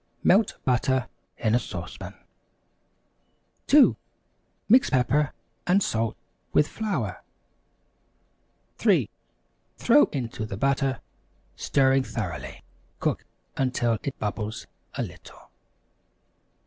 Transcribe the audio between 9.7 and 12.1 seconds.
Throw into the butter, stirring